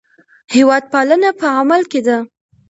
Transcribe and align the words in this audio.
هېوادپالنه 0.53 1.29
په 1.39 1.47
عمل 1.57 1.81
کې 1.91 2.01
ده. 2.07 2.17